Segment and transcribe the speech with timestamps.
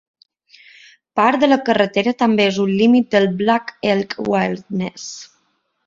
[1.19, 5.11] Part de la carretera també és un límit del Black Elk Wilderness.